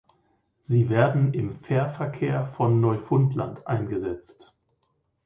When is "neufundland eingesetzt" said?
2.81-4.51